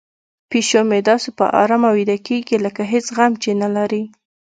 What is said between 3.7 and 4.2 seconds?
لري.